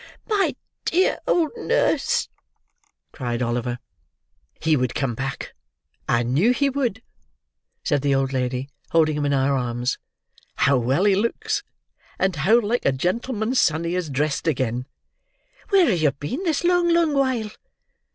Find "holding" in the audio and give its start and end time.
8.89-9.15